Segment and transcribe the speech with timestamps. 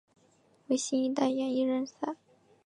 [0.65, 2.15] 为新一代演艺人才。